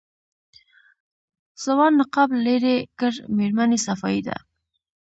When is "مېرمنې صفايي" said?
3.37-4.21